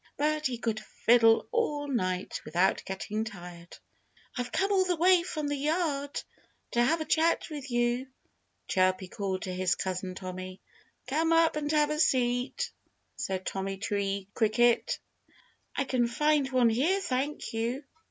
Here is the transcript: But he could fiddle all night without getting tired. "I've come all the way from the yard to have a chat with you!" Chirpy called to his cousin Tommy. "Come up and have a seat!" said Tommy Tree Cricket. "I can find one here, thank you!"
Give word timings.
But 0.17 0.47
he 0.47 0.57
could 0.57 0.79
fiddle 0.79 1.47
all 1.51 1.87
night 1.87 2.41
without 2.43 2.83
getting 2.85 3.23
tired. 3.23 3.77
"I've 4.35 4.51
come 4.51 4.71
all 4.71 4.83
the 4.83 4.95
way 4.95 5.21
from 5.21 5.47
the 5.47 5.55
yard 5.55 6.23
to 6.71 6.83
have 6.83 7.01
a 7.01 7.05
chat 7.05 7.51
with 7.51 7.69
you!" 7.69 8.07
Chirpy 8.67 9.07
called 9.07 9.43
to 9.43 9.53
his 9.53 9.75
cousin 9.75 10.15
Tommy. 10.15 10.59
"Come 11.05 11.31
up 11.31 11.55
and 11.55 11.71
have 11.71 11.91
a 11.91 11.99
seat!" 11.99 12.71
said 13.15 13.45
Tommy 13.45 13.77
Tree 13.77 14.27
Cricket. 14.33 14.97
"I 15.75 15.83
can 15.83 16.07
find 16.07 16.49
one 16.51 16.69
here, 16.71 16.99
thank 16.99 17.53
you!" 17.53 17.83